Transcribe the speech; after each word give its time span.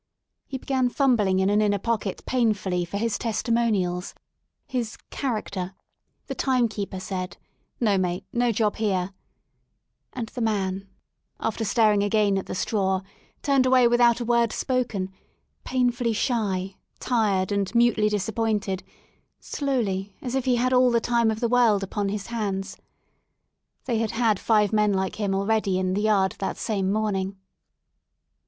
He 0.47 0.57
began 0.57 0.89
fumbling 0.89 1.37
in 1.37 1.51
an 1.51 1.61
inner 1.61 1.77
pocket 1.77 2.23
painfully 2.25 2.85
for 2.85 2.97
his 2.97 3.19
testimonials^ 3.19 4.15
his 4.65 4.97
'* 5.05 5.09
character/* 5.11 5.75
The 6.25 6.33
timekeeper 6.33 6.99
said, 6.99 7.37
*'No, 7.79 7.99
mate, 7.99 8.25
no 8.33 8.51
job 8.51 8.77
here/' 8.77 9.13
and 10.13 10.27
the 10.29 10.41
man, 10.41 10.87
after 11.39 11.63
staring 11.63 12.01
again 12.01 12.39
at 12.39 12.47
the 12.47 12.55
straw, 12.55 13.01
turned 13.43 13.67
away 13.67 13.87
without 13.87 14.19
a 14.19 14.25
word 14.25 14.49
spoken^ 14.49 15.09
painfully 15.63 16.13
shy, 16.13 16.77
tired, 16.99 17.51
and 17.51 17.71
mutely 17.75 18.09
disappointed, 18.09 18.81
slowly 19.39 20.15
as 20.19 20.33
if 20.33 20.45
he 20.45 20.55
had 20.55 20.73
all 20.73 20.89
the 20.89 20.99
time 20.99 21.29
of 21.29 21.41
the 21.41 21.47
world 21.47 21.83
upon 21.83 22.09
his 22.09 22.25
107 22.31 22.61
THE 22.61 22.67
SOUL 22.67 22.73
OF 22.73 22.79
LONDON 22.79 22.89
hands. 23.85 23.85
They 23.85 23.97
had 23.99 24.11
had 24.29 24.39
five 24.39 24.73
men 24.73 24.93
like 24.93 25.17
him 25.17 25.35
already 25.35 25.77
in 25.77 25.93
the 25.93 26.01
yard 26.01 26.37
that 26.39 26.57
same 26.57 26.91
morning. 26.91 27.37